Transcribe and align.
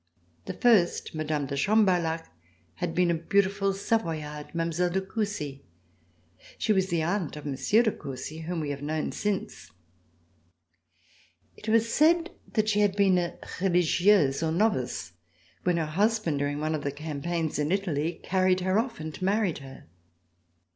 The 0.45 0.55
first, 0.55 1.13
Mme. 1.13 1.45
de 1.45 1.55
Chambarlhac, 1.55 2.25
had 2.77 2.95
been 2.95 3.11
a 3.11 3.13
beautiful 3.13 3.71
Savoyarde, 3.71 4.49
Mile, 4.55 4.89
de 4.89 4.99
Coucy. 4.99 5.61
She 6.57 6.73
was 6.73 6.87
the 6.89 7.03
aunt 7.03 7.35
of 7.35 7.45
Monsieur 7.45 7.83
de 7.83 7.91
Coucy 7.91 8.39
whom 8.45 8.61
we 8.61 8.71
have 8.71 8.81
known 8.81 9.11
since. 9.11 9.69
It 11.55 11.69
was 11.69 11.87
said 11.93 12.31
that 12.53 12.67
she 12.67 12.79
had 12.79 12.95
been 12.95 13.19
a 13.19 13.37
religteuse 13.59 14.41
or 14.41 14.51
novice 14.51 15.13
when 15.61 15.77
her 15.77 15.85
husband, 15.85 16.39
during 16.39 16.59
one 16.59 16.73
of 16.73 16.83
the 16.83 16.91
campaigns 16.91 17.59
in 17.59 17.71
Italy, 17.71 18.21
carried 18.23 18.61
her 18.61 18.79
off 18.79 18.99
and 18.99 19.21
married 19.21 19.59
her. 19.59 19.85